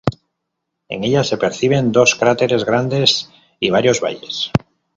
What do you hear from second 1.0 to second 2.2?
ella se perciben dos